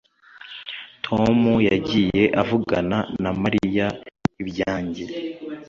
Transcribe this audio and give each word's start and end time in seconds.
Tom 1.05 1.39
yagiye 1.69 2.23
avugana 2.41 2.97
na 3.21 3.31
Mariya 3.41 3.87
ibyanjye 4.41 5.03